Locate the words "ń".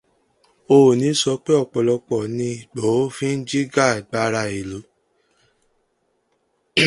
3.37-3.43